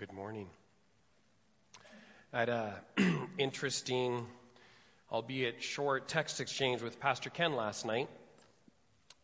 [0.00, 0.48] good morning.
[2.32, 4.26] I had an interesting,
[5.12, 8.08] albeit short, text exchange with Pastor Ken last night.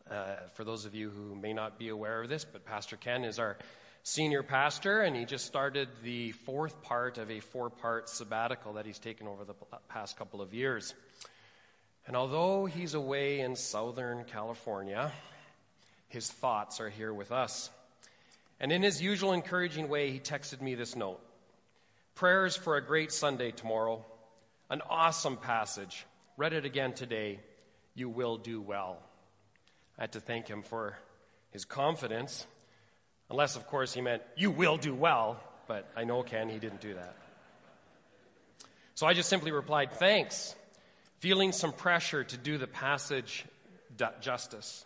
[0.07, 3.25] Uh, for those of you who may not be aware of this, but Pastor Ken
[3.25, 3.57] is our
[4.03, 8.85] senior pastor, and he just started the fourth part of a four part sabbatical that
[8.85, 9.55] he's taken over the
[9.89, 10.93] past couple of years.
[12.05, 15.11] And although he's away in Southern California,
[16.07, 17.71] his thoughts are here with us.
[18.59, 21.19] And in his usual encouraging way, he texted me this note
[22.15, 24.03] Prayers for a great Sunday tomorrow.
[24.69, 26.05] An awesome passage.
[26.35, 27.39] Read it again today.
[27.95, 28.97] You will do well.
[29.97, 30.97] I had to thank him for
[31.51, 32.45] his confidence,
[33.29, 35.39] unless, of course, he meant, You will do well.
[35.67, 37.15] But I know Ken, he didn't do that.
[38.95, 40.55] So I just simply replied, Thanks,
[41.19, 43.45] feeling some pressure to do the passage
[44.21, 44.85] justice.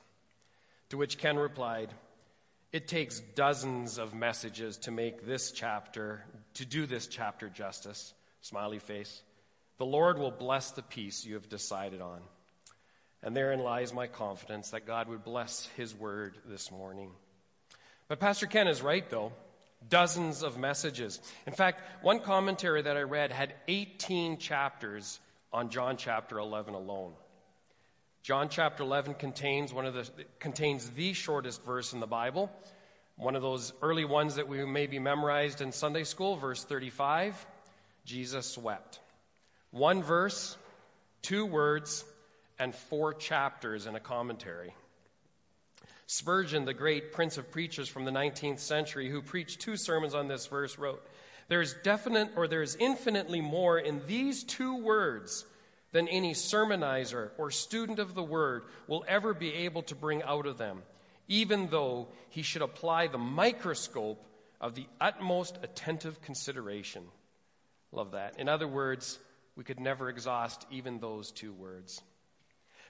[0.89, 1.89] To which Ken replied,
[2.71, 6.23] it takes dozens of messages to make this chapter,
[6.55, 8.13] to do this chapter justice.
[8.41, 9.21] Smiley face.
[9.77, 12.21] The Lord will bless the piece you have decided on.
[13.23, 17.11] And therein lies my confidence that God would bless his word this morning.
[18.07, 19.31] But Pastor Ken is right, though.
[19.87, 21.19] Dozens of messages.
[21.45, 25.19] In fact, one commentary that I read had 18 chapters
[25.53, 27.13] on John chapter 11 alone.
[28.23, 30.07] John chapter 11 contains one of the
[30.39, 32.51] contains the shortest verse in the Bible.
[33.15, 37.45] One of those early ones that we maybe memorized in Sunday school, verse 35,
[38.05, 38.99] Jesus wept.
[39.71, 40.55] One verse,
[41.23, 42.05] two words,
[42.59, 44.75] and four chapters in a commentary.
[46.05, 50.27] Spurgeon, the great prince of preachers from the 19th century, who preached two sermons on
[50.27, 51.03] this verse, wrote,
[51.47, 55.45] There is definite or there is infinitely more in these two words
[55.91, 60.45] than any sermonizer or student of the word will ever be able to bring out
[60.45, 60.83] of them,
[61.27, 64.25] even though he should apply the microscope
[64.59, 67.03] of the utmost attentive consideration.
[67.91, 68.39] Love that.
[68.39, 69.19] In other words,
[69.55, 72.01] we could never exhaust even those two words.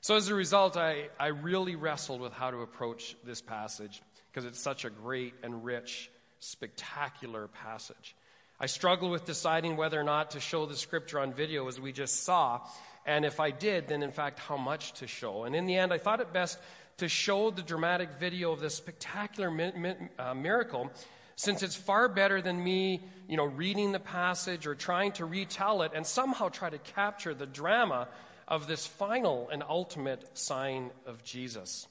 [0.02, 4.02] So, as a result, I, I really wrestled with how to approach this passage
[4.32, 8.16] because it's such a great and rich, spectacular passage.
[8.60, 11.92] I struggled with deciding whether or not to show the scripture on video, as we
[11.92, 12.62] just saw,
[13.06, 15.44] and if I did, then in fact, how much to show.
[15.44, 16.60] And in the end, I thought it best
[16.98, 20.92] to show the dramatic video of this spectacular mi- mi- uh, miracle,
[21.36, 25.82] since it's far better than me, you know, reading the passage or trying to retell
[25.82, 28.08] it and somehow try to capture the drama
[28.48, 31.88] of this final and ultimate sign of Jesus.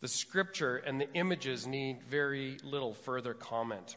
[0.00, 3.96] The scripture and the images need very little further comment.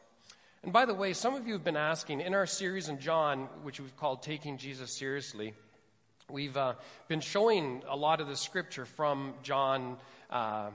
[0.63, 3.47] And by the way, some of you have been asking in our series in John,
[3.63, 5.53] which we've called Taking Jesus Seriously,
[6.29, 6.75] We've uh,
[7.09, 9.97] been showing a lot of the scripture from John,
[10.29, 10.69] uh,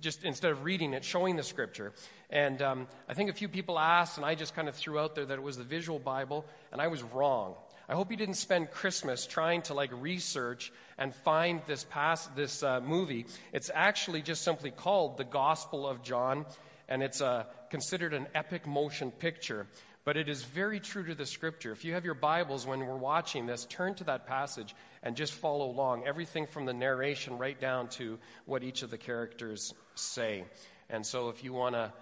[0.00, 1.92] just instead of reading it, showing the scripture.
[2.30, 5.16] And um, I think a few people asked, and I just kind of threw out
[5.16, 7.56] there that it was the visual Bible, and I was wrong.
[7.88, 12.62] I hope you didn't spend Christmas trying to like research and find this past this
[12.62, 13.26] uh, movie.
[13.52, 16.46] It's actually just simply called the Gospel of John,
[16.88, 19.66] and it's uh, considered an epic motion picture.
[20.08, 21.70] But it is very true to the scripture.
[21.70, 25.34] If you have your Bibles when we're watching this, turn to that passage and just
[25.34, 26.06] follow along.
[26.06, 30.44] Everything from the narration right down to what each of the characters say.
[30.88, 31.92] And so if you want to,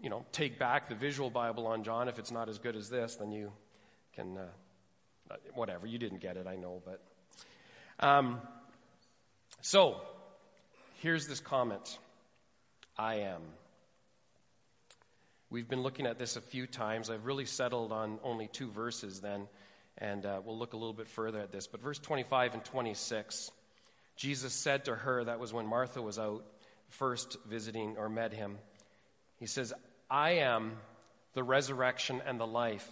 [0.00, 2.88] you know, take back the visual Bible on John, if it's not as good as
[2.88, 3.50] this, then you
[4.14, 5.84] can, uh, whatever.
[5.84, 7.02] You didn't get it, I know, but.
[7.98, 8.40] Um,
[9.62, 10.00] so,
[11.02, 11.98] here's this comment
[12.96, 13.42] I am.
[15.50, 17.08] We've been looking at this a few times.
[17.08, 19.48] I've really settled on only two verses then,
[19.96, 21.66] and uh, we'll look a little bit further at this.
[21.66, 23.50] But verse 25 and 26,
[24.14, 26.44] Jesus said to her, that was when Martha was out
[26.90, 28.58] first visiting or met him,
[29.36, 29.72] He says,
[30.10, 30.72] I am
[31.32, 32.86] the resurrection and the life.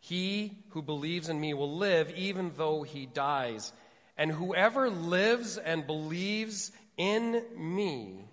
[0.00, 3.72] He who believes in me will live even though he dies.
[4.18, 8.26] And whoever lives and believes in me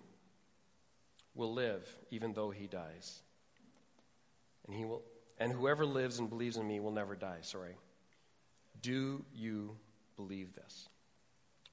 [1.33, 3.21] will live even though he dies
[4.67, 5.03] and he will
[5.39, 7.39] and whoever lives and believes in me will never die.
[7.41, 7.75] Sorry.
[8.81, 9.75] Do you
[10.15, 10.89] believe this?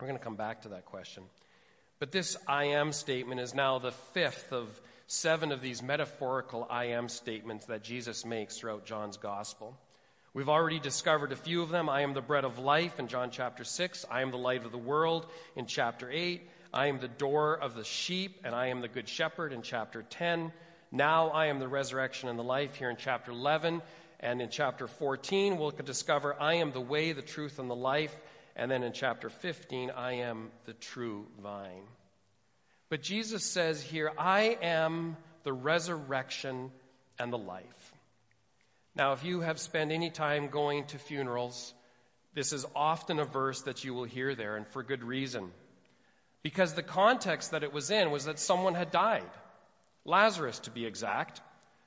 [0.01, 1.25] We're going to come back to that question.
[1.99, 6.87] But this I am statement is now the fifth of seven of these metaphorical I
[6.87, 9.79] am statements that Jesus makes throughout John's gospel.
[10.35, 11.89] We've already discovered a few of them.
[11.89, 14.05] I am the bread of life in John chapter 6.
[14.11, 16.43] I am the light of the world in chapter 8.
[16.73, 20.03] I am the door of the sheep, and I am the good shepherd in chapter
[20.03, 20.53] 10.
[20.95, 23.83] Now I am the resurrection and the life here in chapter 11.
[24.21, 28.15] And in chapter 14, we'll discover I am the way, the truth, and the life.
[28.55, 31.83] And then in chapter 15, I am the true vine.
[32.91, 36.71] But Jesus says here, I am the resurrection
[37.19, 37.93] and the life.
[38.95, 41.75] Now, if you have spent any time going to funerals,
[42.35, 45.51] this is often a verse that you will hear there, and for good reason.
[46.45, 49.29] Because the context that it was in was that someone had died.
[50.05, 51.41] Lazarus, to be exact,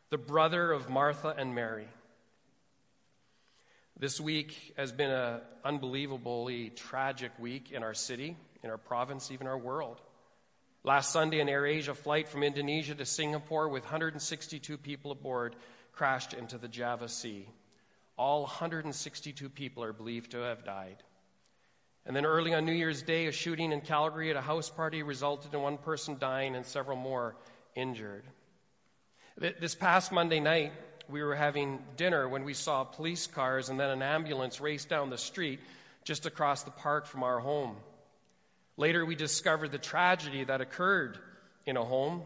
[0.10, 1.88] the brother of Martha and Mary.
[4.00, 9.46] This week has been an unbelievably tragic week in our city, in our province, even
[9.46, 10.02] our world.
[10.84, 15.56] Last Sunday, an AirAsia flight from Indonesia to Singapore with 162 people aboard
[15.92, 17.48] crashed into the Java Sea.
[18.18, 21.04] All 162 people are believed to have died.
[22.06, 25.04] And then early on New Year's Day, a shooting in Calgary at a house party
[25.04, 27.36] resulted in one person dying and several more
[27.78, 28.24] injured.
[29.38, 30.74] This past Monday night,
[31.08, 35.10] we were having dinner when we saw police cars and then an ambulance race down
[35.10, 35.60] the street
[36.04, 37.76] just across the park from our home.
[38.78, 41.20] Later, we discovered the tragedy that occurred
[41.66, 42.24] in a home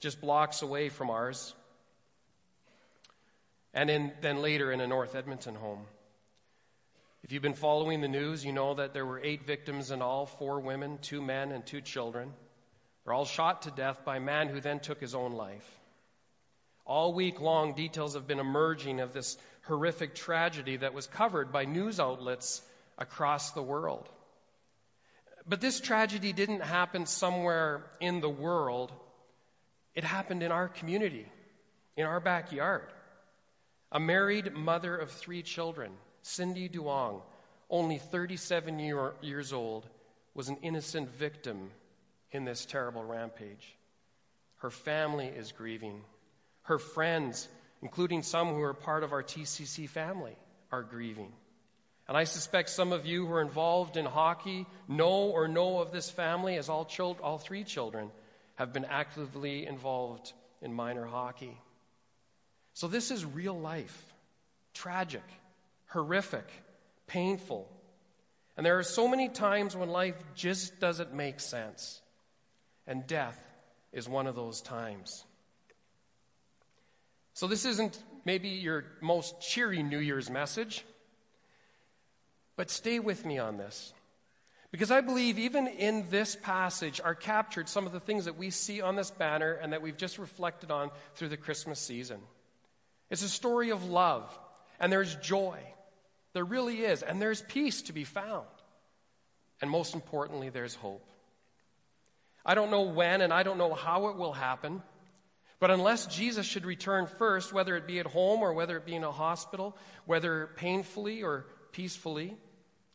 [0.00, 1.54] just blocks away from ours.
[3.74, 5.84] And in, then later in a North Edmonton home.
[7.22, 10.26] If you've been following the news, you know that there were eight victims in all
[10.26, 12.32] four women, two men, and two children.
[13.06, 15.80] They're all shot to death by a man who then took his own life.
[16.84, 21.66] All week long, details have been emerging of this horrific tragedy that was covered by
[21.66, 22.62] news outlets
[22.98, 24.08] across the world.
[25.46, 28.92] But this tragedy didn't happen somewhere in the world,
[29.94, 31.26] it happened in our community,
[31.96, 32.88] in our backyard.
[33.92, 35.92] A married mother of three children,
[36.22, 37.22] Cindy Duong,
[37.70, 39.88] only 37 year, years old,
[40.34, 41.70] was an innocent victim
[42.36, 43.76] in this terrible rampage.
[44.58, 46.02] Her family is grieving.
[46.62, 47.48] Her friends,
[47.82, 50.36] including some who are part of our TCC family,
[50.70, 51.32] are grieving.
[52.08, 55.90] And I suspect some of you who are involved in hockey know or know of
[55.90, 58.10] this family, as all, children, all three children
[58.54, 60.32] have been actively involved
[60.62, 61.60] in minor hockey.
[62.74, 64.04] So this is real life
[64.72, 65.24] tragic,
[65.88, 66.46] horrific,
[67.06, 67.68] painful.
[68.56, 72.00] And there are so many times when life just doesn't make sense.
[72.86, 73.42] And death
[73.92, 75.24] is one of those times.
[77.34, 80.84] So, this isn't maybe your most cheery New Year's message,
[82.56, 83.92] but stay with me on this.
[84.70, 88.50] Because I believe even in this passage are captured some of the things that we
[88.50, 92.20] see on this banner and that we've just reflected on through the Christmas season.
[93.08, 94.36] It's a story of love,
[94.80, 95.60] and there's joy.
[96.32, 98.46] There really is, and there's peace to be found.
[99.62, 101.08] And most importantly, there's hope.
[102.46, 104.80] I don't know when and I don't know how it will happen.
[105.58, 108.94] But unless Jesus should return first, whether it be at home or whether it be
[108.94, 112.36] in a hospital, whether painfully or peacefully,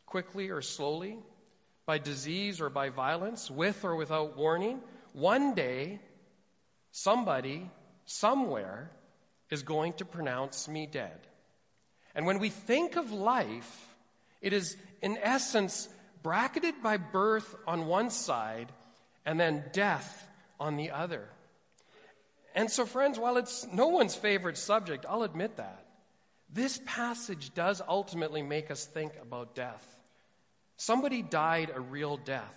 [0.06, 1.18] quickly or slowly,
[1.84, 4.80] by disease or by violence, with or without warning,
[5.12, 6.00] one day
[6.92, 7.68] somebody,
[8.06, 8.90] somewhere,
[9.50, 11.18] is going to pronounce me dead.
[12.14, 13.88] And when we think of life,
[14.40, 15.88] it is in essence
[16.22, 18.72] bracketed by birth on one side
[19.24, 20.28] and then death
[20.58, 21.28] on the other.
[22.54, 25.86] And so, friends, while it's no one's favorite subject, I'll admit that,
[26.52, 29.86] this passage does ultimately make us think about death.
[30.76, 32.56] Somebody died a real death.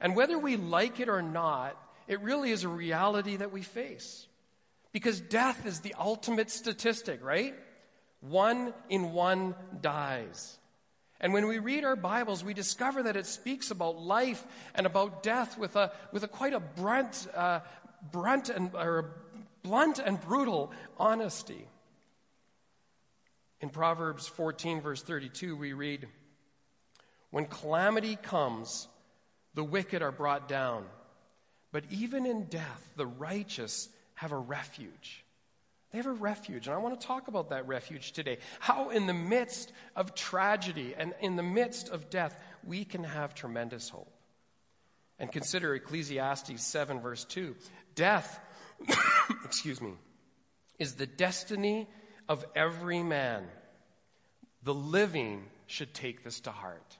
[0.00, 4.26] And whether we like it or not, it really is a reality that we face.
[4.92, 7.54] Because death is the ultimate statistic, right?
[8.20, 10.58] One in one dies.
[11.24, 15.22] And when we read our Bibles, we discover that it speaks about life and about
[15.22, 17.60] death with a, with a quite a brunt, uh,
[18.12, 19.14] brunt and, or
[19.62, 21.66] blunt and brutal honesty.
[23.62, 26.08] In Proverbs 14, verse 32, we read,
[27.30, 28.86] When calamity comes,
[29.54, 30.84] the wicked are brought down,
[31.72, 35.23] but even in death, the righteous have a refuge.
[35.94, 38.38] They have a refuge, and I want to talk about that refuge today.
[38.58, 43.32] How, in the midst of tragedy and in the midst of death, we can have
[43.32, 44.12] tremendous hope.
[45.20, 47.54] And consider Ecclesiastes 7, verse 2.
[47.94, 48.40] Death
[49.44, 49.92] excuse me,
[50.80, 51.88] is the destiny
[52.28, 53.44] of every man.
[54.64, 56.98] The living should take this to heart.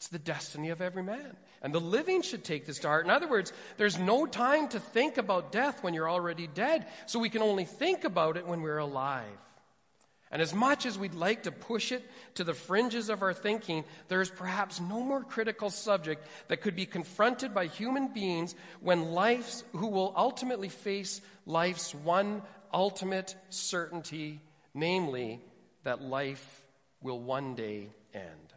[0.00, 1.36] It's the destiny of every man.
[1.60, 3.04] And the living should take this to heart.
[3.04, 7.18] In other words, there's no time to think about death when you're already dead, so
[7.18, 9.26] we can only think about it when we're alive.
[10.30, 12.02] And as much as we'd like to push it
[12.36, 16.76] to the fringes of our thinking, there is perhaps no more critical subject that could
[16.76, 22.40] be confronted by human beings when life's, who will ultimately face life's one
[22.72, 24.40] ultimate certainty,
[24.72, 25.42] namely
[25.84, 26.64] that life
[27.02, 28.54] will one day end.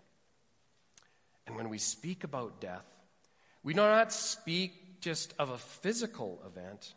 [1.48, 2.86] And when we speak about death,
[3.64, 6.94] we do not speak just of a physical event.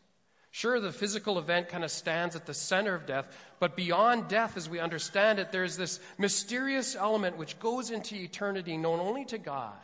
[0.50, 3.28] Sure, the physical event kind of stands at the center of death,
[3.60, 8.76] but beyond death, as we understand it, there's this mysterious element which goes into eternity
[8.76, 9.74] known only to God.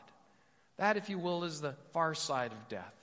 [0.78, 2.94] That, if you will, is the far side of death.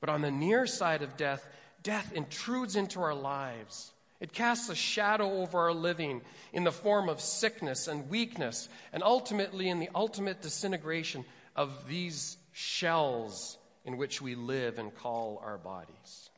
[0.00, 1.48] But on the near side of death,
[1.82, 3.92] death intrudes into our lives.
[4.20, 6.22] It casts a shadow over our living
[6.52, 12.36] in the form of sickness and weakness, and ultimately in the ultimate disintegration of these
[12.52, 16.30] shells in which we live and call our bodies.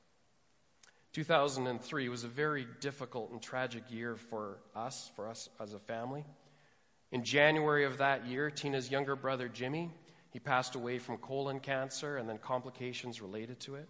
[1.13, 6.25] 2003 was a very difficult and tragic year for us, for us as a family.
[7.11, 9.91] In January of that year, Tina's younger brother Jimmy,
[10.31, 13.89] he passed away from colon cancer and then complications related to it.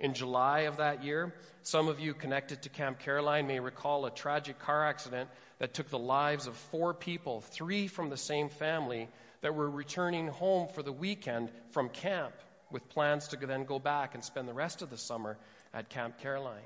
[0.00, 1.32] In July of that year,
[1.62, 5.88] some of you connected to Camp Caroline may recall a tragic car accident that took
[5.88, 9.08] the lives of four people, three from the same family,
[9.40, 12.34] that were returning home for the weekend from camp
[12.70, 15.38] with plans to then go back and spend the rest of the summer
[15.72, 16.60] at Camp Caroline.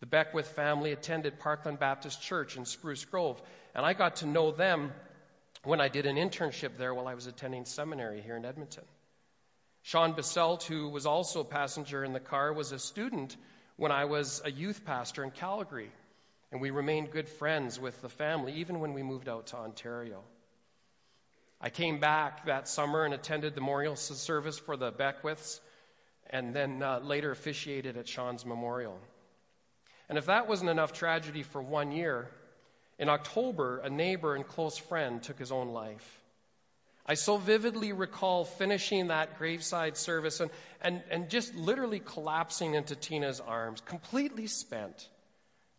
[0.00, 3.40] The Beckwith family attended Parkland Baptist Church in Spruce Grove,
[3.74, 4.92] and I got to know them
[5.62, 8.84] when I did an internship there while I was attending seminary here in Edmonton.
[9.84, 13.36] Sean Baselt, who was also a passenger in the car, was a student
[13.76, 15.92] when I was a youth pastor in Calgary,
[16.50, 20.22] and we remained good friends with the family even when we moved out to Ontario.
[21.60, 25.60] I came back that summer and attended the memorial service for the Beckwiths
[26.30, 28.98] and then uh, later officiated at Sean's memorial.
[30.08, 32.30] And if that wasn't enough tragedy for one year,
[32.98, 36.23] in October, a neighbor and close friend took his own life.
[37.06, 42.96] I so vividly recall finishing that graveside service and, and, and just literally collapsing into
[42.96, 45.08] Tina's arms, completely spent.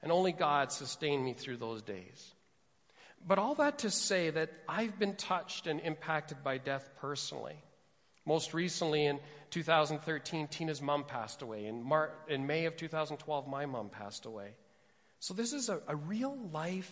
[0.03, 2.35] And only God sustained me through those days.
[3.27, 7.55] But all that to say that I've been touched and impacted by death personally.
[8.23, 11.65] Most recently, in 2013, Tina's mom passed away.
[11.65, 14.53] In, Mar- in May of 2012, my mom passed away.
[15.19, 16.91] So, this is a, a real life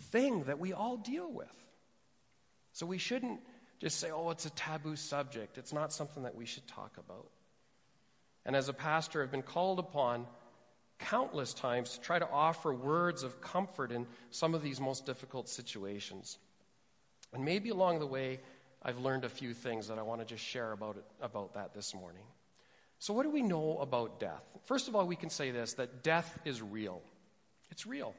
[0.00, 1.63] thing that we all deal with.
[2.74, 3.40] So, we shouldn't
[3.80, 5.58] just say, oh, it's a taboo subject.
[5.58, 7.30] It's not something that we should talk about.
[8.44, 10.26] And as a pastor, I've been called upon
[10.98, 15.48] countless times to try to offer words of comfort in some of these most difficult
[15.48, 16.38] situations.
[17.32, 18.40] And maybe along the way,
[18.82, 21.74] I've learned a few things that I want to just share about, it, about that
[21.74, 22.24] this morning.
[22.98, 24.44] So, what do we know about death?
[24.66, 27.02] First of all, we can say this that death is real.
[27.70, 28.14] It's real.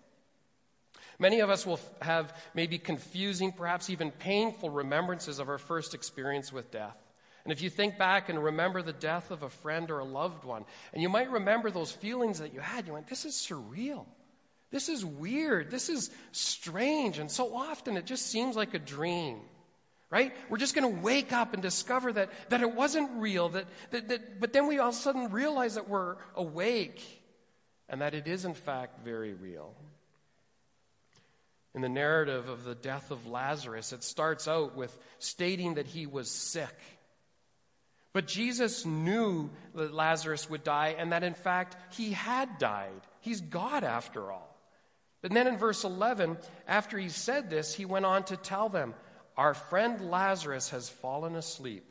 [1.19, 6.51] Many of us will have maybe confusing, perhaps even painful remembrances of our first experience
[6.51, 6.97] with death.
[7.43, 10.43] And if you think back and remember the death of a friend or a loved
[10.43, 14.05] one, and you might remember those feelings that you had, you went, This is surreal.
[14.71, 15.71] This is weird.
[15.71, 17.19] This is strange.
[17.19, 19.39] And so often it just seems like a dream
[20.09, 20.33] right?
[20.49, 24.07] We're just going to wake up and discover that, that it wasn't real, that, that,
[24.07, 27.01] that, but then we all of a sudden realize that we're awake
[27.89, 29.73] and that it is, in fact, very real.
[31.75, 36.07] In the narrative of the death of Lazarus, it starts out with stating that he
[36.07, 36.73] was sick.
[38.13, 43.01] But Jesus knew that Lazarus would die and that, in fact, he had died.
[43.19, 44.57] He's God after all.
[45.21, 48.93] But then in verse 11, after he said this, he went on to tell them,
[49.35, 51.83] our friend Lazarus has fallen asleep,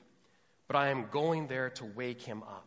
[0.67, 2.67] but I am going there to wake him up.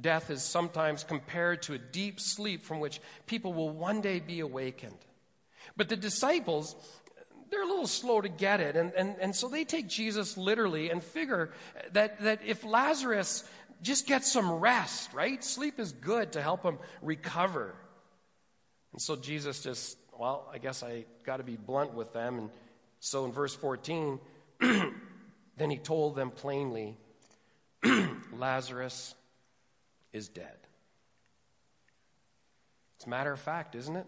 [0.00, 4.38] Death is sometimes compared to a deep sleep from which people will one day be
[4.38, 4.98] awakened.
[5.76, 6.76] But the disciples,
[7.50, 8.76] they're a little slow to get it.
[8.76, 11.52] And, and, and so they take Jesus literally and figure
[11.92, 13.44] that, that if Lazarus
[13.82, 15.42] just gets some rest, right?
[15.42, 17.74] Sleep is good to help him recover.
[18.92, 22.50] And so Jesus just, well, I guess I got to be blunt with them and
[23.04, 24.20] so in verse 14,
[24.60, 26.96] then he told them plainly
[28.32, 29.16] Lazarus
[30.12, 30.56] is dead.
[32.96, 34.06] It's a matter of fact, isn't it?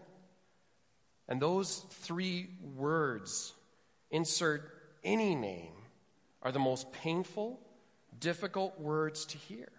[1.27, 3.53] And those three words,
[4.11, 4.71] insert
[5.03, 5.73] any name,
[6.41, 7.59] are the most painful,
[8.19, 9.69] difficult words to hear.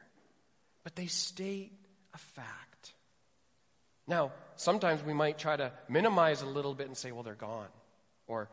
[0.83, 1.73] But they state
[2.15, 2.93] a fact.
[4.09, 7.69] Now, sometimes we might try to minimize a little bit and say, well, they're gone.
[8.27, 8.49] Or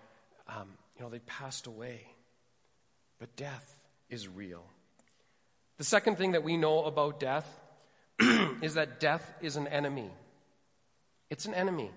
[0.47, 2.01] um, you know, they passed away.
[3.19, 3.77] But death
[4.09, 4.63] is real.
[5.77, 7.47] The second thing that we know about death
[8.62, 10.12] is that death is an enemy.
[11.29, 11.91] It's an enemy.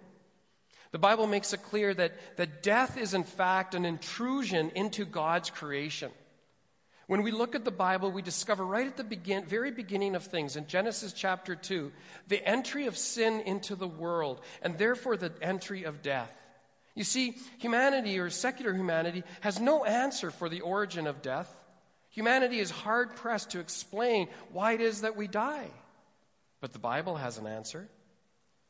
[0.97, 5.51] The Bible makes it clear that, that death is, in fact, an intrusion into God's
[5.51, 6.11] creation.
[7.07, 10.25] When we look at the Bible, we discover right at the begin, very beginning of
[10.25, 11.93] things, in Genesis chapter 2,
[12.29, 16.35] the entry of sin into the world, and therefore the entry of death.
[16.95, 21.55] You see, humanity or secular humanity has no answer for the origin of death.
[22.09, 25.69] Humanity is hard pressed to explain why it is that we die.
[26.63, 27.87] But the Bible has an answer.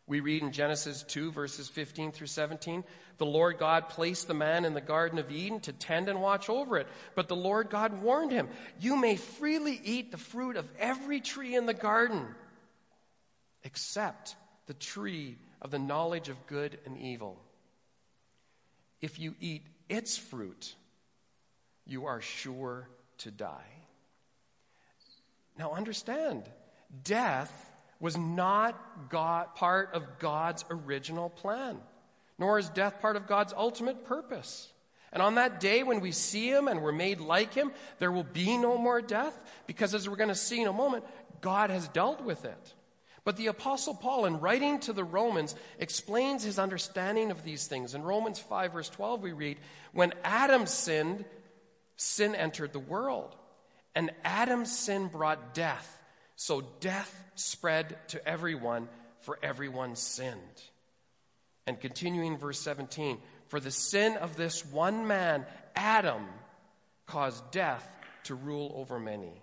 [0.08, 2.84] We read in Genesis 2, verses 15 through 17
[3.18, 6.48] The Lord God placed the man in the Garden of Eden to tend and watch
[6.48, 6.86] over it.
[7.14, 8.48] But the Lord God warned him,
[8.78, 12.24] You may freely eat the fruit of every tree in the garden,
[13.64, 14.36] except
[14.66, 17.40] the tree of the knowledge of good and evil.
[19.00, 20.74] If you eat its fruit,
[21.84, 23.72] you are sure to die.
[25.58, 26.44] Now understand,
[27.02, 27.52] death
[28.00, 31.78] was not God, part of God's original plan,
[32.38, 34.72] nor is death part of God's ultimate purpose.
[35.12, 38.24] And on that day when we see him and we're made like him, there will
[38.24, 41.04] be no more death because, as we're going to see in a moment,
[41.40, 42.74] God has dealt with it.
[43.24, 47.94] But the Apostle Paul, in writing to the Romans, explains his understanding of these things.
[47.94, 49.58] In Romans 5, verse 12, we read,
[49.92, 51.24] When Adam sinned,
[51.96, 53.34] sin entered the world.
[53.96, 55.95] And Adam's sin brought death.
[56.36, 58.88] So death spread to everyone,
[59.20, 60.38] for everyone sinned.
[61.66, 66.24] And continuing verse 17, for the sin of this one man, Adam,
[67.06, 67.88] caused death
[68.24, 69.42] to rule over many.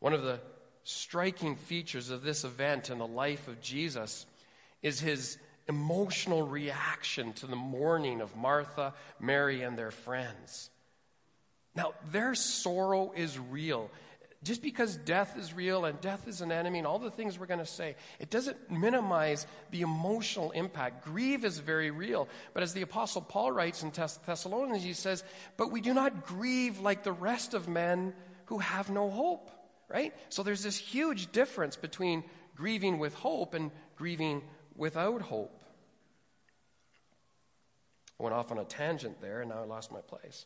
[0.00, 0.40] One of the
[0.84, 4.26] striking features of this event in the life of Jesus
[4.82, 10.70] is his emotional reaction to the mourning of Martha, Mary, and their friends.
[11.74, 13.90] Now, their sorrow is real.
[14.44, 17.46] Just because death is real and death is an enemy and all the things we're
[17.46, 21.04] going to say, it doesn't minimize the emotional impact.
[21.04, 22.28] Grief is very real.
[22.52, 25.24] But as the Apostle Paul writes in Thess- Thessalonians, he says,
[25.56, 28.12] But we do not grieve like the rest of men
[28.46, 29.50] who have no hope.
[29.88, 30.12] Right?
[30.28, 32.24] So there's this huge difference between
[32.54, 34.42] grieving with hope and grieving
[34.76, 35.62] without hope.
[38.20, 40.44] I went off on a tangent there and now I lost my place.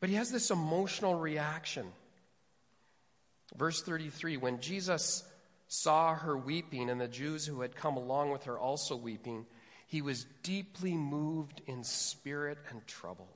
[0.00, 1.86] But he has this emotional reaction.
[3.56, 5.24] Verse 33 When Jesus
[5.68, 9.46] saw her weeping and the Jews who had come along with her also weeping,
[9.86, 13.28] he was deeply moved in spirit and troubled.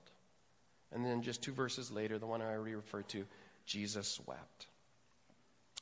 [0.93, 3.25] And then just two verses later, the one I already referred to,
[3.65, 4.67] Jesus wept.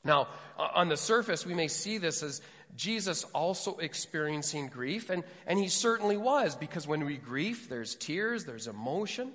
[0.05, 2.41] Now, on the surface, we may see this as
[2.77, 8.45] Jesus also experiencing grief, and, and he certainly was, because when we grieve, there's tears,
[8.45, 9.33] there's emotion.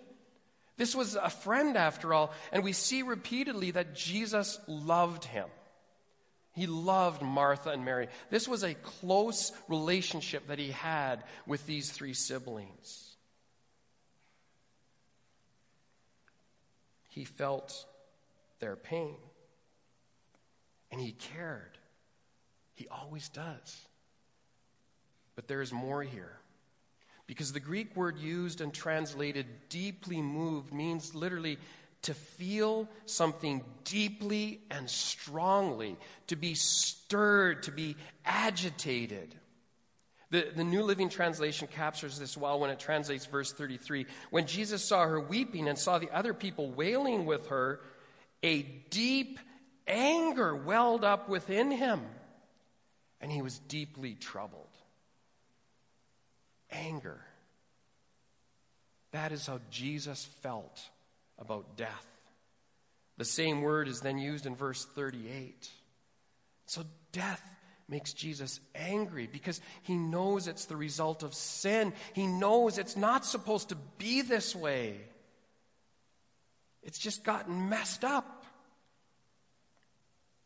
[0.78, 5.48] This was a friend, after all, and we see repeatedly that Jesus loved him.
[6.54, 8.08] He loved Martha and Mary.
[8.30, 13.16] This was a close relationship that he had with these three siblings.
[17.10, 17.86] He felt
[18.60, 19.16] their pain,
[20.92, 21.78] and he cared.
[22.74, 23.88] He always does.
[25.36, 26.38] But there is more here.
[27.28, 31.58] Because the Greek word used and translated deeply moved means literally
[32.04, 39.34] to feel something deeply and strongly, to be stirred, to be agitated.
[40.30, 44.06] The, the New Living Translation captures this well when it translates verse 33.
[44.30, 47.80] When Jesus saw her weeping and saw the other people wailing with her,
[48.44, 48.62] a
[48.92, 49.40] deep
[49.88, 52.02] anger welled up within him,
[53.20, 54.65] and he was deeply troubled
[56.76, 57.20] anger.
[59.12, 60.82] That is how Jesus felt
[61.40, 62.08] about death.
[63.18, 65.70] The same word is then used in verse 38.
[66.66, 67.42] So death
[67.88, 71.94] makes Jesus angry because he knows it's the result of sin.
[72.14, 75.00] He knows it's not supposed to be this way.
[76.84, 78.46] It's just gotten messed up.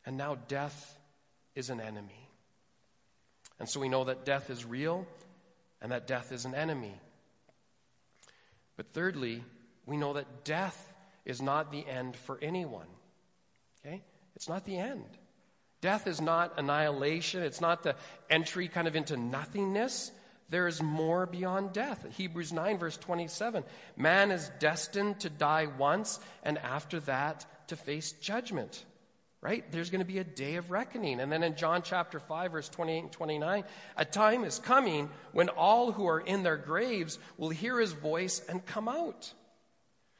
[0.06, 0.98] And now death
[1.56, 2.30] is an enemy.
[3.60, 5.08] And so we know that death is real
[5.82, 6.94] and that death is an enemy.
[8.78, 9.44] But thirdly,
[9.86, 10.94] we know that death
[11.26, 12.88] is not the end for anyone.
[13.86, 14.02] Okay?
[14.36, 15.06] It's not the end.
[15.82, 17.96] Death is not annihilation, it's not the
[18.30, 20.12] entry kind of into nothingness.
[20.50, 22.06] There is more beyond death.
[22.18, 23.64] Hebrews 9, verse 27
[23.96, 28.84] Man is destined to die once, and after that, to face judgment
[29.42, 29.70] right?
[29.72, 31.20] There's going to be a day of reckoning.
[31.20, 33.64] And then in John chapter 5, verse 28 and 29,
[33.96, 38.42] a time is coming when all who are in their graves will hear his voice
[38.50, 39.34] and come out.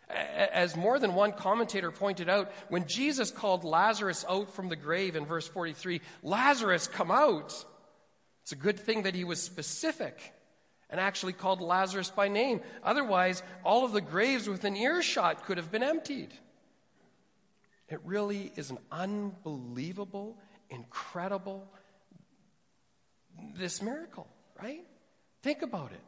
[0.10, 5.16] As more than one commentator pointed out, when Jesus called Lazarus out from the grave
[5.16, 7.54] in verse 43, Lazarus, come out.
[8.44, 10.34] It's a good thing that he was specific
[10.90, 12.62] and actually called Lazarus by name.
[12.84, 16.34] Otherwise, all of the graves within earshot could have been emptied.
[17.90, 20.38] It really is an unbelievable,
[20.70, 21.68] incredible,
[23.56, 24.28] this miracle,
[24.62, 24.86] right?
[25.42, 26.02] Think about it.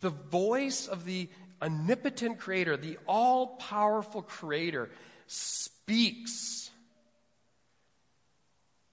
[0.00, 1.28] The voice of the
[1.62, 4.90] omnipotent creator, the all powerful creator,
[5.26, 6.70] speaks.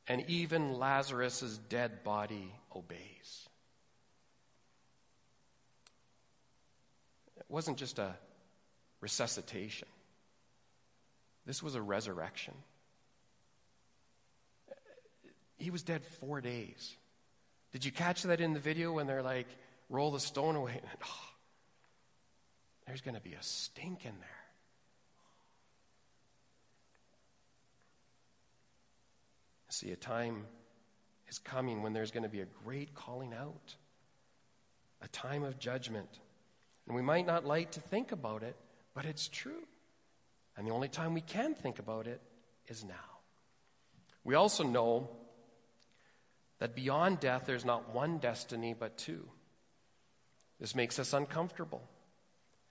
[0.08, 3.50] And even Lazarus' dead body obeys.
[7.38, 8.15] It wasn't just a
[9.00, 9.88] resuscitation,
[11.45, 12.54] this was a resurrection.
[15.58, 16.95] He was dead four days.
[17.71, 19.47] Did you catch that in the video when they're like,
[19.89, 20.73] roll the stone away?
[20.73, 21.30] And, oh,
[22.88, 24.30] there's going to be a stink in there.
[29.69, 30.45] See, a time
[31.30, 33.75] is coming when there's going to be a great calling out,
[35.01, 36.19] a time of judgment.
[36.88, 38.58] And we might not like to think about it,
[38.93, 39.63] but it's true.
[40.58, 42.22] And the only time we can think about it
[42.68, 42.94] is now.
[44.24, 45.10] We also know
[46.60, 49.28] that beyond death, there's not one destiny, but two.
[50.60, 51.82] This makes us uncomfortable.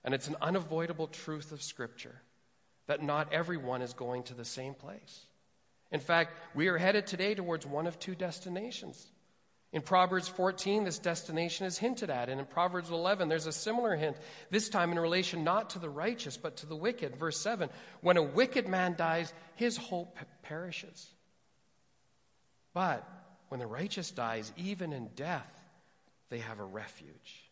[0.03, 2.21] And it's an unavoidable truth of Scripture
[2.87, 5.25] that not everyone is going to the same place.
[5.91, 9.05] In fact, we are headed today towards one of two destinations.
[9.73, 12.27] In Proverbs 14, this destination is hinted at.
[12.27, 14.17] And in Proverbs 11, there's a similar hint,
[14.49, 17.15] this time in relation not to the righteous, but to the wicked.
[17.15, 17.69] Verse 7
[18.01, 21.07] When a wicked man dies, his hope perishes.
[22.73, 23.07] But
[23.47, 25.51] when the righteous dies, even in death,
[26.29, 27.49] they have a refuge.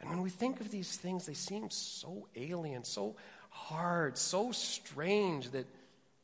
[0.00, 3.16] And when we think of these things, they seem so alien, so
[3.50, 5.66] hard, so strange that,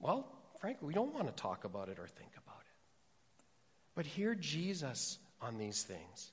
[0.00, 0.26] well,
[0.60, 2.30] frankly, we don't want to talk about it or think.
[3.94, 6.32] But hear Jesus on these things.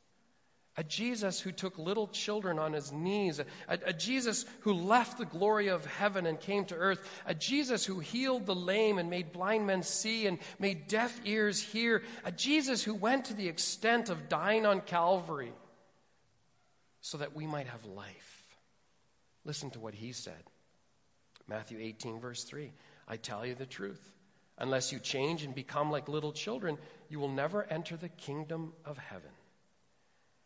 [0.80, 5.26] A Jesus who took little children on his knees, a, a, Jesus who left the
[5.26, 9.32] glory of heaven and came to earth, a Jesus who healed the lame and made
[9.32, 14.10] blind men see and made deaf ears hear, a Jesus who went to the extent
[14.10, 15.52] of dying on Calvary
[17.02, 18.44] so that we might have life.
[19.46, 20.44] Listen to what he said
[21.48, 22.72] Matthew 18, verse 3
[23.08, 24.17] I tell you the truth.
[24.58, 26.78] Unless you change and become like little children,
[27.10, 29.30] you will never enter the kingdom of heaven.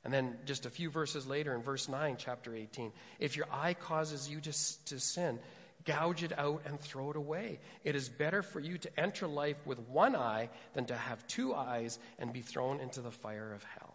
[0.04, 3.76] And then just a few verses later, in verse 9, chapter 18, if your eye
[3.76, 4.52] causes you to,
[4.86, 5.40] to sin,
[5.86, 7.60] gouge it out and throw it away.
[7.84, 11.54] It is better for you to enter life with one eye than to have two
[11.54, 13.91] eyes and be thrown into the fire of hell.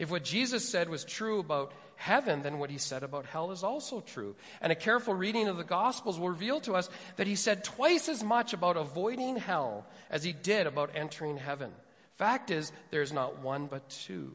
[0.00, 3.62] If what Jesus said was true about heaven, then what he said about hell is
[3.62, 4.34] also true.
[4.62, 8.08] And a careful reading of the Gospels will reveal to us that he said twice
[8.08, 11.70] as much about avoiding hell as he did about entering heaven.
[12.16, 14.32] Fact is, there's not one but two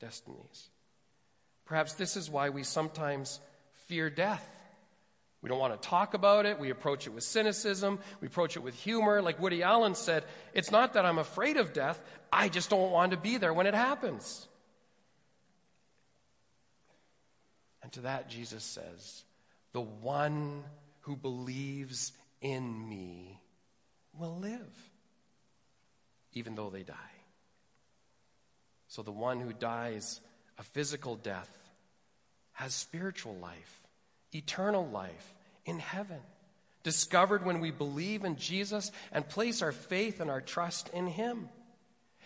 [0.00, 0.68] destinies.
[1.64, 3.40] Perhaps this is why we sometimes
[3.86, 4.46] fear death.
[5.40, 6.60] We don't want to talk about it.
[6.60, 8.00] We approach it with cynicism.
[8.20, 9.22] We approach it with humor.
[9.22, 11.98] Like Woody Allen said, it's not that I'm afraid of death,
[12.30, 14.46] I just don't want to be there when it happens.
[17.83, 19.24] And to that, Jesus says,
[19.72, 20.62] The one
[21.00, 23.38] who believes in me
[24.18, 24.90] will live,
[26.32, 26.94] even though they die.
[28.88, 30.20] So the one who dies
[30.58, 31.50] a physical death
[32.52, 33.82] has spiritual life,
[34.32, 36.20] eternal life in heaven,
[36.84, 41.48] discovered when we believe in Jesus and place our faith and our trust in Him.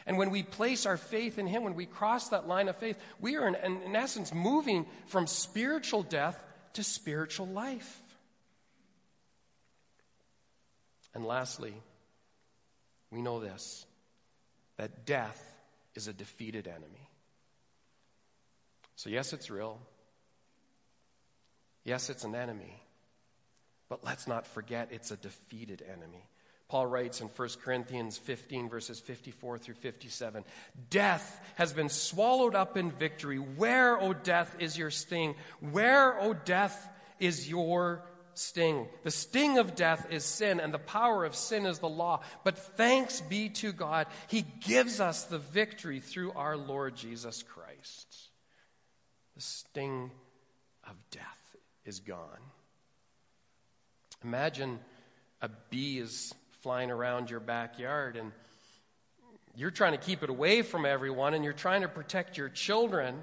[0.08, 2.96] And when we place our faith in Him, when we cross that line of faith,
[3.20, 6.42] we are, in, in essence, moving from spiritual death
[6.72, 8.02] to spiritual life.
[11.14, 11.74] And lastly,
[13.10, 13.84] we know this
[14.78, 15.38] that death
[15.94, 17.10] is a defeated enemy.
[18.96, 19.78] So, yes, it's real.
[21.84, 22.82] Yes, it's an enemy.
[23.90, 26.24] But let's not forget it's a defeated enemy.
[26.68, 30.44] Paul writes in 1 Corinthians 15, verses 54 through 57
[30.90, 33.38] Death has been swallowed up in victory.
[33.38, 35.34] Where, O death, is your sting?
[35.60, 38.04] Where, O death, is your
[38.34, 38.86] sting?
[39.02, 42.20] The sting of death is sin, and the power of sin is the law.
[42.44, 48.28] But thanks be to God, He gives us the victory through our Lord Jesus Christ.
[49.36, 50.10] The sting
[50.86, 52.42] of death is gone.
[54.22, 54.80] Imagine
[55.40, 58.32] a bee is flying around your backyard and
[59.58, 63.16] you're trying to keep it away from everyone and you're trying to protect your children.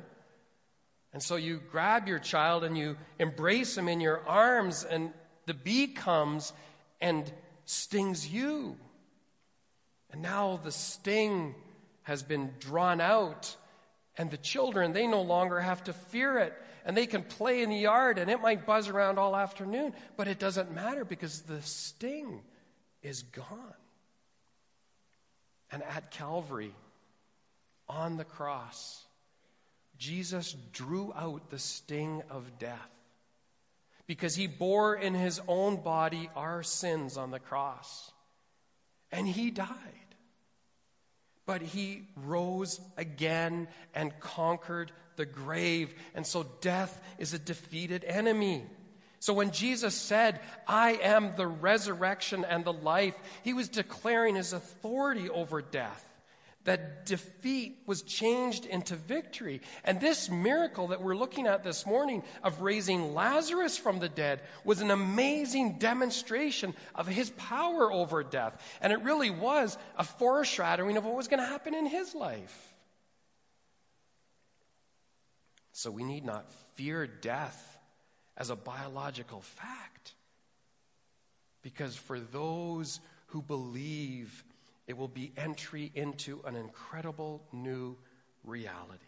[1.14, 5.14] And so you grab your child and you embrace him in your arms, and
[5.46, 6.52] the bee comes
[7.00, 7.32] and
[7.64, 8.76] stings you.
[10.12, 11.56] And now the sting
[12.04, 13.56] has been drawn out,
[14.18, 16.54] and the children, they no longer have to fear it.
[16.86, 20.28] And they can play in the yard, and it might buzz around all afternoon, but
[20.28, 22.42] it doesn't matter because the sting
[23.06, 23.74] is gone.
[25.72, 26.74] And at Calvary,
[27.88, 29.04] on the cross,
[29.98, 32.90] Jesus drew out the sting of death
[34.08, 38.12] because he bore in his own body our sins on the cross.
[39.12, 39.68] And he died.
[41.46, 45.94] But he rose again and conquered the grave.
[46.16, 48.66] And so death is a defeated enemy.
[49.26, 54.54] So when Jesus said, I am the resurrection and the life, he was declaring his
[54.54, 56.06] authority over death
[56.66, 59.62] that defeat was changed into victory.
[59.84, 64.42] And this miracle that we're looking at this morning of raising Lazarus from the dead
[64.64, 68.78] was an amazing demonstration of his power over death.
[68.80, 72.76] And it really was a foreshadowing of what was going to happen in his life.
[75.72, 77.75] So we need not fear death
[78.38, 80.14] as a biological fact.
[81.62, 84.44] Because for those who believe,
[84.88, 87.98] it will be entry into an incredible new
[88.44, 89.02] reality.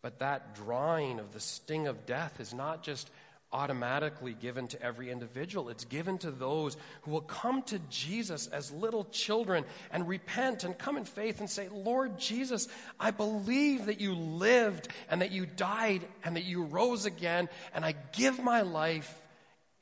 [0.00, 3.10] But that drawing of the sting of death is not just
[3.52, 5.68] automatically given to every individual.
[5.70, 10.76] It's given to those who will come to Jesus as little children and repent and
[10.76, 12.68] come in faith and say, Lord Jesus,
[13.00, 17.84] I believe that you lived and that you died and that you rose again, and
[17.84, 19.22] I give my life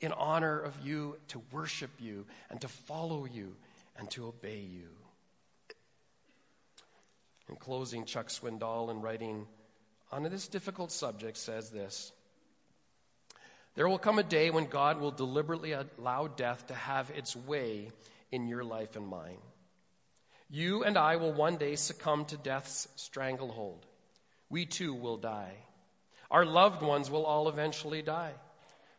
[0.00, 3.56] in honor of you, to worship you, and to follow you,
[3.98, 4.88] and to obey you.
[7.48, 9.46] In closing, Chuck Swindoll, in writing
[10.12, 12.12] on this difficult subject, says this
[13.76, 17.92] There will come a day when God will deliberately allow death to have its way
[18.32, 19.38] in your life and mine.
[20.48, 23.84] You and I will one day succumb to death's stranglehold.
[24.48, 25.54] We too will die.
[26.30, 28.32] Our loved ones will all eventually die.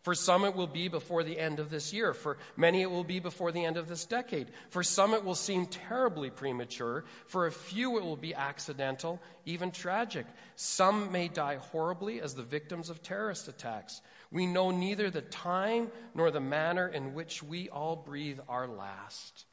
[0.04, 2.14] For some, it will be before the end of this year.
[2.14, 4.48] For many, it will be before the end of this decade.
[4.70, 7.04] For some, it will seem terribly premature.
[7.26, 10.26] For a few, it will be accidental, even tragic.
[10.56, 14.00] Some may die horribly as the victims of terrorist attacks.
[14.32, 19.46] We know neither the time nor the manner in which we all breathe our last.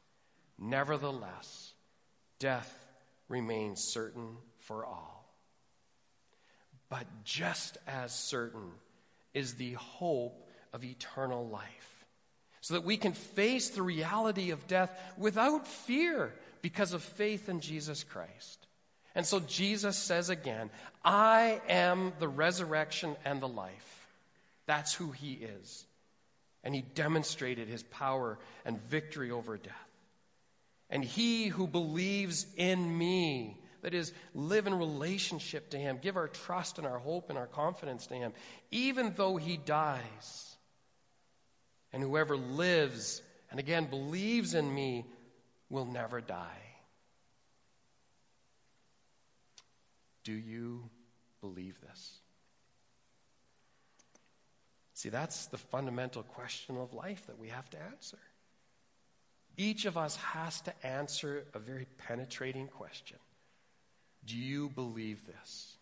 [0.59, 1.73] Nevertheless,
[2.39, 2.85] death
[3.29, 5.33] remains certain for all.
[6.89, 8.71] But just as certain
[9.33, 12.05] is the hope of eternal life.
[12.61, 17.59] So that we can face the reality of death without fear because of faith in
[17.59, 18.67] Jesus Christ.
[19.13, 20.69] And so Jesus says again,
[21.03, 24.04] I am the resurrection and the life.
[24.65, 25.85] That's who he is.
[26.63, 29.73] And he demonstrated his power and victory over death.
[30.89, 36.27] And he who believes in me, that is, live in relationship to him, give our
[36.27, 38.33] trust and our hope and our confidence to him,
[38.71, 40.55] even though he dies,
[41.93, 45.05] and whoever lives and again believes in me
[45.69, 46.61] will never die.
[50.23, 50.89] Do you
[51.41, 52.19] believe this?
[55.05, 58.17] See, that's the fundamental question of life that we have to answer.
[59.55, 63.19] Each of us has to answer a very penetrating question
[64.25, 65.75] Do you believe this?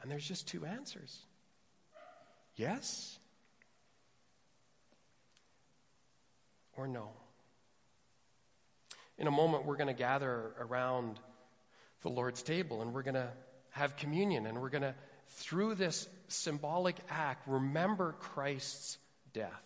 [0.00, 1.18] And there's just two answers
[2.54, 3.18] yes
[6.76, 7.08] or no.
[9.18, 11.18] In a moment, we're going to gather around
[12.02, 13.30] the Lord's table and we're going to
[13.70, 14.94] have communion and we're going to,
[15.28, 18.98] through this symbolic act, remember Christ's
[19.32, 19.62] death.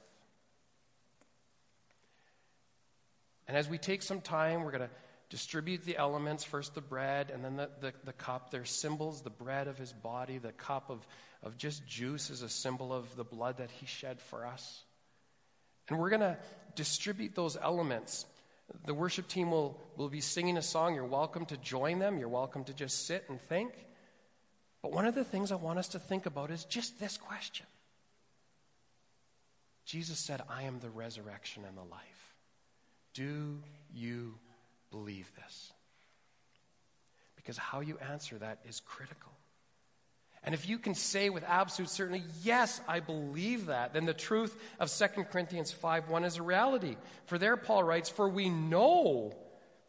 [3.46, 4.90] And as we take some time, we're going to
[5.28, 8.50] distribute the elements first the bread and then the, the, the, cup.
[8.50, 11.06] They're symbols the bread of his body, the cup of,
[11.42, 14.84] of just juice is a symbol of the blood that he shed for us.
[15.88, 16.36] And we're going to
[16.74, 18.26] distribute those elements.
[18.86, 20.94] The worship team will, will be singing a song.
[20.94, 22.18] You're welcome to join them.
[22.18, 23.72] You're welcome to just sit and think.
[24.82, 27.66] But one of the things I want us to think about is just this question
[29.84, 32.34] Jesus said, I am the resurrection and the life.
[33.12, 33.58] Do
[33.92, 34.34] you
[34.92, 35.72] believe this?
[37.34, 39.32] Because how you answer that is critical.
[40.44, 44.56] And if you can say with absolute certainty, yes, I believe that, then the truth
[44.78, 46.96] of 2 Corinthians 5 1 is a reality.
[47.26, 49.34] For there, Paul writes, For we know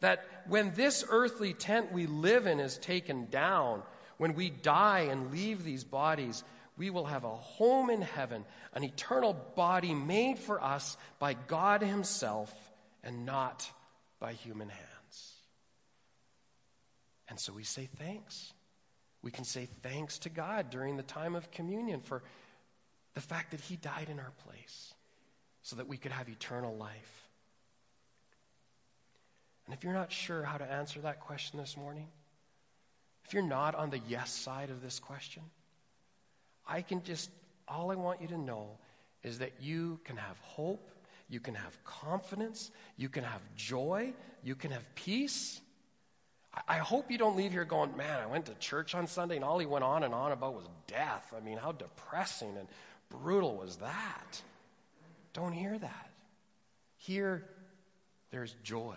[0.00, 3.82] that when this earthly tent we live in is taken down,
[4.22, 6.44] when we die and leave these bodies,
[6.76, 11.82] we will have a home in heaven, an eternal body made for us by God
[11.82, 12.54] Himself
[13.02, 13.68] and not
[14.20, 15.32] by human hands.
[17.26, 18.52] And so we say thanks.
[19.22, 22.22] We can say thanks to God during the time of communion for
[23.14, 24.94] the fact that He died in our place
[25.62, 27.28] so that we could have eternal life.
[29.66, 32.06] And if you're not sure how to answer that question this morning,
[33.24, 35.42] if you're not on the yes side of this question,
[36.66, 37.30] I can just,
[37.68, 38.78] all I want you to know
[39.22, 40.90] is that you can have hope,
[41.28, 45.60] you can have confidence, you can have joy, you can have peace.
[46.68, 49.44] I hope you don't leave here going, man, I went to church on Sunday and
[49.44, 51.32] all he went on and on about was death.
[51.34, 52.68] I mean, how depressing and
[53.08, 54.42] brutal was that?
[55.32, 56.10] Don't hear that.
[56.98, 57.44] Here,
[58.30, 58.96] there's joy,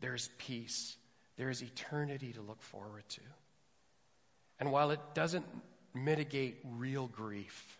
[0.00, 0.96] there's peace,
[1.36, 3.20] there's eternity to look forward to.
[4.60, 5.46] And while it doesn't
[5.94, 7.78] mitigate real grief,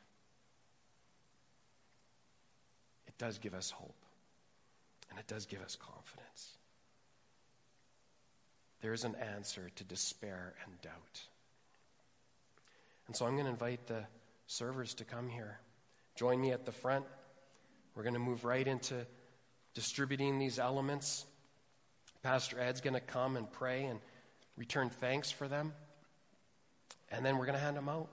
[3.06, 3.94] it does give us hope.
[5.10, 6.56] And it does give us confidence.
[8.80, 11.20] There is an answer to despair and doubt.
[13.06, 14.04] And so I'm going to invite the
[14.46, 15.58] servers to come here.
[16.16, 17.04] Join me at the front.
[17.94, 19.06] We're going to move right into
[19.74, 21.26] distributing these elements.
[22.22, 24.00] Pastor Ed's going to come and pray and
[24.56, 25.72] return thanks for them.
[27.14, 28.08] And then we're going to hand them out.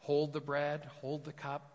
[0.00, 1.70] Hold the bread, hold the cup.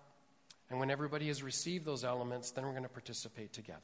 [0.69, 3.80] And when everybody has received those elements, then we're going to participate together.